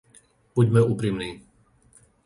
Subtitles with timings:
[0.55, 1.31] Buďme úprimní.